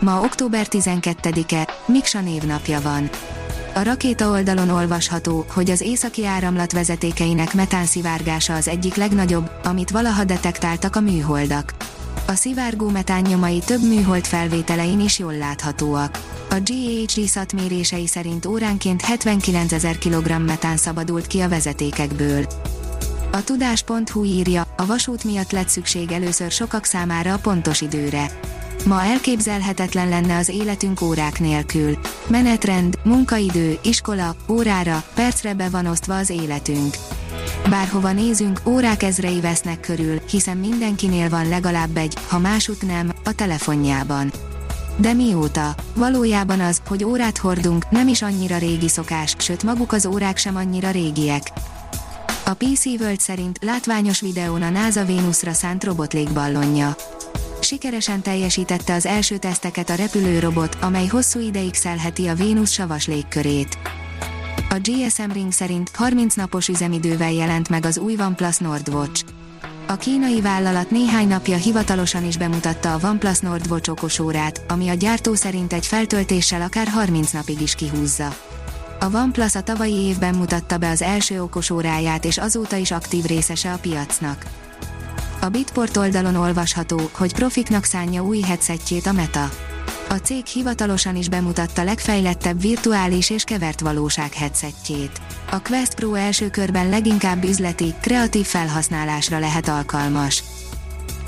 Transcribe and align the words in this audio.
Ma 0.00 0.20
október 0.20 0.66
12-e, 0.70 1.68
Miksa 1.86 2.20
névnapja 2.20 2.80
van. 2.80 3.10
A 3.74 3.82
rakéta 3.82 4.30
oldalon 4.30 4.68
olvasható, 4.68 5.44
hogy 5.52 5.70
az 5.70 5.80
északi 5.80 6.26
áramlat 6.26 6.72
vezetékeinek 6.72 7.54
metánszivárgása 7.54 8.54
az 8.54 8.68
egyik 8.68 8.94
legnagyobb, 8.94 9.50
amit 9.64 9.90
valaha 9.90 10.24
detektáltak 10.24 10.96
a 10.96 11.00
műholdak. 11.00 11.74
A 12.26 12.34
szivárgó 12.34 12.88
metán 12.88 13.22
nyomai 13.22 13.58
több 13.58 13.82
műhold 13.82 14.24
felvételein 14.24 15.00
is 15.00 15.18
jól 15.18 15.36
láthatóak. 15.36 16.18
A 16.50 16.54
GHD 16.54 17.28
SAT 17.28 17.54
szerint 18.06 18.46
óránként 18.46 19.02
79 19.02 19.72
ezer 19.72 19.98
kg 19.98 20.44
metán 20.46 20.76
szabadult 20.76 21.26
ki 21.26 21.40
a 21.40 21.48
vezetékekből. 21.48 22.46
A 23.32 23.44
tudás.hu 23.44 24.24
írja, 24.24 24.66
a 24.76 24.86
vasút 24.86 25.24
miatt 25.24 25.50
lett 25.50 25.68
szükség 25.68 26.12
először 26.12 26.50
sokak 26.50 26.84
számára 26.84 27.32
a 27.32 27.38
pontos 27.38 27.80
időre. 27.80 28.30
Ma 28.86 29.02
elképzelhetetlen 29.02 30.08
lenne 30.08 30.36
az 30.36 30.48
életünk 30.48 31.00
órák 31.00 31.40
nélkül. 31.40 31.98
Menetrend, 32.26 32.98
munkaidő, 33.04 33.78
iskola, 33.82 34.36
órára, 34.48 35.04
percre 35.14 35.54
be 35.54 35.68
van 35.68 35.86
osztva 35.86 36.16
az 36.16 36.30
életünk. 36.30 36.96
Bárhova 37.70 38.12
nézünk, 38.12 38.60
órák 38.66 39.02
ezrei 39.02 39.40
vesznek 39.40 39.80
körül, 39.80 40.20
hiszen 40.30 40.56
mindenkinél 40.56 41.28
van 41.28 41.48
legalább 41.48 41.96
egy, 41.96 42.14
ha 42.28 42.38
másút 42.38 42.86
nem, 42.86 43.12
a 43.24 43.32
telefonjában. 43.32 44.32
De 44.96 45.12
mióta? 45.12 45.74
Valójában 45.94 46.60
az, 46.60 46.82
hogy 46.88 47.04
órát 47.04 47.38
hordunk, 47.38 47.90
nem 47.90 48.08
is 48.08 48.22
annyira 48.22 48.58
régi 48.58 48.88
szokás, 48.88 49.34
sőt 49.38 49.62
maguk 49.62 49.92
az 49.92 50.06
órák 50.06 50.36
sem 50.36 50.56
annyira 50.56 50.90
régiek. 50.90 51.52
A 52.44 52.54
PC 52.54 52.84
World 52.84 53.20
szerint 53.20 53.58
látványos 53.62 54.20
videón 54.20 54.62
a 54.62 54.70
NASA 54.70 55.04
Vénuszra 55.04 55.52
szánt 55.52 55.84
robot 55.84 56.12
légballonja 56.12 56.96
sikeresen 57.66 58.22
teljesítette 58.22 58.94
az 58.94 59.06
első 59.06 59.36
teszteket 59.36 59.90
a 59.90 59.94
repülőrobot, 59.94 60.76
amely 60.80 61.06
hosszú 61.06 61.40
ideig 61.40 61.74
szelheti 61.74 62.26
a 62.26 62.34
Vénusz 62.34 62.70
savas 62.70 63.06
légkörét. 63.06 63.78
A 64.68 64.78
GSM 64.82 65.30
Ring 65.32 65.52
szerint 65.52 65.90
30 65.94 66.34
napos 66.34 66.68
üzemidővel 66.68 67.32
jelent 67.32 67.68
meg 67.68 67.84
az 67.84 67.98
új 67.98 68.16
OnePlus 68.18 68.58
Nordwatch. 68.58 69.24
A 69.86 69.96
kínai 69.96 70.40
vállalat 70.40 70.90
néhány 70.90 71.28
napja 71.28 71.56
hivatalosan 71.56 72.26
is 72.26 72.36
bemutatta 72.36 72.94
a 72.94 73.00
OnePlus 73.08 73.38
Nordwatch 73.38 73.90
okosórát, 73.90 74.64
ami 74.68 74.88
a 74.88 74.94
gyártó 74.94 75.34
szerint 75.34 75.72
egy 75.72 75.86
feltöltéssel 75.86 76.62
akár 76.62 76.86
30 76.86 77.30
napig 77.30 77.60
is 77.60 77.74
kihúzza. 77.74 78.36
A 79.00 79.06
OnePlus 79.14 79.54
a 79.54 79.62
tavalyi 79.62 79.94
évben 79.94 80.34
mutatta 80.34 80.78
be 80.78 80.90
az 80.90 81.02
első 81.02 81.42
okosóráját 81.42 82.24
és 82.24 82.38
azóta 82.38 82.76
is 82.76 82.90
aktív 82.90 83.24
részese 83.24 83.72
a 83.72 83.78
piacnak. 83.78 84.44
A 85.46 85.48
Bitport 85.48 85.96
oldalon 85.96 86.34
olvasható, 86.34 87.00
hogy 87.12 87.32
profiknak 87.32 87.84
szánja 87.84 88.22
új 88.22 88.40
headsetjét 88.40 89.06
a 89.06 89.12
Meta. 89.12 89.48
A 90.08 90.14
cég 90.14 90.46
hivatalosan 90.46 91.16
is 91.16 91.28
bemutatta 91.28 91.84
legfejlettebb 91.84 92.60
virtuális 92.60 93.30
és 93.30 93.44
kevert 93.44 93.80
valóság 93.80 94.32
headsetjét. 94.32 95.20
A 95.50 95.62
Quest 95.62 95.94
Pro 95.94 96.14
első 96.14 96.50
körben 96.50 96.88
leginkább 96.88 97.44
üzleti, 97.44 97.94
kreatív 98.00 98.46
felhasználásra 98.46 99.38
lehet 99.38 99.68
alkalmas. 99.68 100.42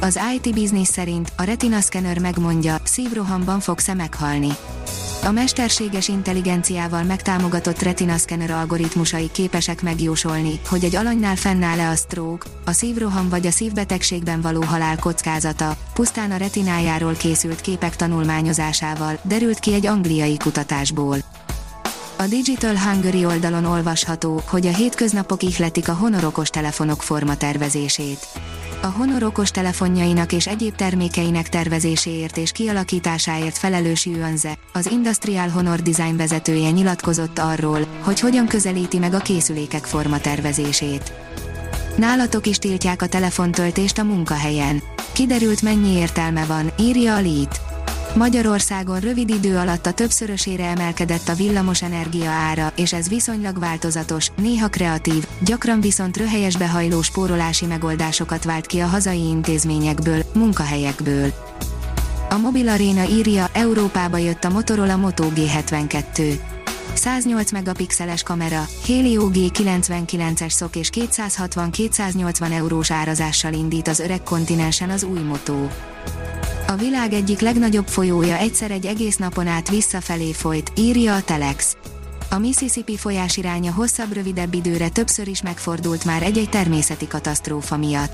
Az 0.00 0.18
IT 0.34 0.54
Business 0.54 0.88
szerint 0.88 1.32
a 1.36 1.42
Retina 1.42 1.80
Scanner 1.80 2.18
megmondja, 2.18 2.76
szívrohamban 2.84 3.60
fogsz-e 3.60 3.94
meghalni. 3.94 4.50
A 5.24 5.30
mesterséges 5.30 6.08
intelligenciával 6.08 7.02
megtámogatott 7.02 7.82
retina 7.82 8.16
szkenner 8.16 8.50
algoritmusai 8.50 9.30
képesek 9.30 9.82
megjósolni, 9.82 10.60
hogy 10.68 10.84
egy 10.84 10.96
alanynál 10.96 11.36
fennáll-e 11.36 11.88
a 11.88 11.94
stroke, 11.94 12.48
a 12.64 12.72
szívroham 12.72 13.28
vagy 13.28 13.46
a 13.46 13.50
szívbetegségben 13.50 14.40
való 14.40 14.62
halál 14.62 14.98
kockázata, 14.98 15.76
pusztán 15.94 16.30
a 16.30 16.36
retinájáról 16.36 17.14
készült 17.14 17.60
képek 17.60 17.96
tanulmányozásával, 17.96 19.18
derült 19.22 19.58
ki 19.58 19.74
egy 19.74 19.86
angliai 19.86 20.36
kutatásból. 20.36 21.18
A 22.20 22.26
Digital 22.26 22.76
Hungary 22.78 23.24
oldalon 23.24 23.64
olvasható, 23.64 24.42
hogy 24.46 24.66
a 24.66 24.74
hétköznapok 24.74 25.42
ihletik 25.42 25.88
a 25.88 25.94
Honor 25.94 26.48
telefonok 26.48 27.02
formatervezését. 27.02 28.28
A 28.82 28.86
Honor 28.86 29.32
telefonjainak 29.50 30.32
és 30.32 30.46
egyéb 30.46 30.74
termékeinek 30.74 31.48
tervezéséért 31.48 32.36
és 32.36 32.52
kialakításáért 32.52 33.58
felelős 33.58 34.06
Yuanze, 34.06 34.58
az 34.72 34.86
Industrial 34.90 35.48
Honor 35.48 35.82
Design 35.82 36.16
vezetője 36.16 36.70
nyilatkozott 36.70 37.38
arról, 37.38 37.80
hogy 38.00 38.20
hogyan 38.20 38.46
közelíti 38.46 38.98
meg 38.98 39.14
a 39.14 39.18
készülékek 39.18 39.84
formatervezését. 39.84 41.12
Nálatok 41.96 42.46
is 42.46 42.58
tiltják 42.58 43.02
a 43.02 43.06
telefontöltést 43.06 43.98
a 43.98 44.04
munkahelyen. 44.04 44.82
Kiderült 45.12 45.62
mennyi 45.62 45.96
értelme 45.96 46.44
van, 46.44 46.72
írja 46.78 47.14
a 47.14 47.20
Lead. 47.20 47.67
Magyarországon 48.14 49.00
rövid 49.00 49.28
idő 49.28 49.56
alatt 49.56 49.86
a 49.86 49.92
többszörösére 49.92 50.64
emelkedett 50.64 51.28
a 51.28 51.34
villamos 51.34 51.82
energia 51.82 52.30
ára, 52.30 52.72
és 52.76 52.92
ez 52.92 53.08
viszonylag 53.08 53.58
változatos, 53.58 54.30
néha 54.36 54.68
kreatív, 54.68 55.26
gyakran 55.40 55.80
viszont 55.80 56.16
röhelyes 56.16 56.56
behajló 56.56 57.02
spórolási 57.02 57.66
megoldásokat 57.66 58.44
vált 58.44 58.66
ki 58.66 58.78
a 58.80 58.86
hazai 58.86 59.28
intézményekből, 59.28 60.22
munkahelyekből. 60.34 61.32
A 62.30 62.36
Mobil 62.36 62.68
Arena 62.68 63.08
írja, 63.08 63.50
Európába 63.52 64.16
jött 64.16 64.44
a 64.44 64.48
Motorola 64.48 64.96
Moto 64.96 65.24
G72. 65.34 66.38
108 66.94 67.52
megapixeles 67.52 68.22
kamera, 68.22 68.66
Helio 68.86 69.30
G99-es 69.32 70.50
szok 70.50 70.76
és 70.76 70.90
260-280 70.94 72.52
eurós 72.52 72.90
árazással 72.90 73.52
indít 73.52 73.88
az 73.88 73.98
öreg 73.98 74.22
kontinensen 74.22 74.90
az 74.90 75.02
új 75.02 75.20
Moto. 75.20 75.66
A 76.70 76.76
világ 76.76 77.12
egyik 77.12 77.40
legnagyobb 77.40 77.86
folyója 77.86 78.36
egyszer 78.36 78.70
egy 78.70 78.86
egész 78.86 79.16
napon 79.16 79.46
át 79.46 79.70
visszafelé 79.70 80.32
folyt, 80.32 80.72
írja 80.76 81.14
a 81.14 81.22
Telex. 81.22 81.76
A 82.30 82.38
Mississippi 82.38 82.96
folyás 82.96 83.36
iránya 83.36 83.72
hosszabb-rövidebb 83.72 84.54
időre 84.54 84.88
többször 84.88 85.28
is 85.28 85.42
megfordult 85.42 86.04
már 86.04 86.22
egy-egy 86.22 86.48
természeti 86.48 87.06
katasztrófa 87.06 87.76
miatt. 87.76 88.12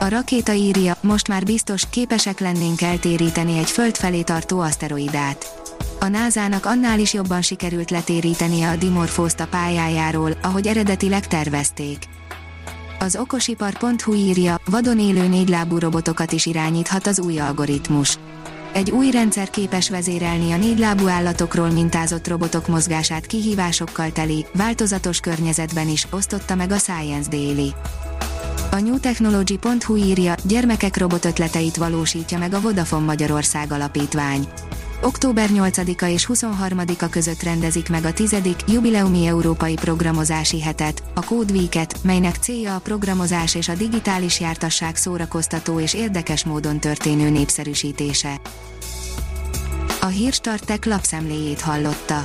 A 0.00 0.08
rakéta 0.08 0.52
írja, 0.52 0.96
most 1.00 1.28
már 1.28 1.44
biztos, 1.44 1.82
képesek 1.90 2.40
lennénk 2.40 2.80
eltéríteni 2.80 3.58
egy 3.58 3.70
föld 3.70 3.96
felé 3.96 4.22
tartó 4.22 4.60
aszteroidát. 4.60 5.62
A 6.00 6.06
NASA-nak 6.06 6.66
annál 6.66 6.98
is 6.98 7.12
jobban 7.12 7.42
sikerült 7.42 7.90
letérítenie 7.90 8.68
a 8.68 8.76
Dimorphoszt 8.76 9.40
a 9.40 9.46
pályájáról, 9.46 10.36
ahogy 10.42 10.66
eredetileg 10.66 11.26
tervezték. 11.26 11.98
Az 13.02 13.16
okosipar.hu 13.16 14.14
írja, 14.14 14.60
vadon 14.64 14.98
élő 14.98 15.28
négylábú 15.28 15.78
robotokat 15.78 16.32
is 16.32 16.46
irányíthat 16.46 17.06
az 17.06 17.20
új 17.20 17.38
algoritmus. 17.38 18.18
Egy 18.72 18.90
új 18.90 19.10
rendszer 19.10 19.50
képes 19.50 19.90
vezérelni 19.90 20.52
a 20.52 20.56
négylábú 20.56 21.08
állatokról 21.08 21.70
mintázott 21.70 22.28
robotok 22.28 22.68
mozgását 22.68 23.26
kihívásokkal 23.26 24.12
teli, 24.12 24.46
változatos 24.54 25.20
környezetben 25.20 25.88
is, 25.88 26.06
osztotta 26.10 26.54
meg 26.54 26.70
a 26.70 26.78
Science 26.78 27.30
Daily. 27.30 27.74
A 28.74 28.80
newtechnology.hu 28.80 29.96
írja, 29.96 30.34
gyermekek 30.44 30.96
robotötleteit 30.96 31.76
valósítja 31.76 32.38
meg 32.38 32.52
a 32.52 32.60
Vodafone 32.60 33.04
Magyarország 33.04 33.72
Alapítvány. 33.72 34.48
Október 35.02 35.48
8-a 35.52 36.04
és 36.04 36.28
23-a 36.32 37.08
között 37.08 37.42
rendezik 37.42 37.88
meg 37.88 38.04
a 38.04 38.12
tizedik 38.12 38.56
jubileumi 38.68 39.26
európai 39.26 39.74
programozási 39.74 40.60
hetet, 40.60 41.02
a 41.14 41.24
Code 41.24 41.52
Week-et, 41.52 41.98
melynek 42.02 42.36
célja 42.36 42.74
a 42.74 42.78
programozás 42.78 43.54
és 43.54 43.68
a 43.68 43.74
digitális 43.74 44.40
jártasság 44.40 44.96
szórakoztató 44.96 45.80
és 45.80 45.94
érdekes 45.94 46.44
módon 46.44 46.78
történő 46.78 47.30
népszerűsítése. 47.30 48.40
A 50.00 50.06
Hírstartek 50.06 50.84
lapszemléjét 50.84 51.60
hallotta. 51.60 52.24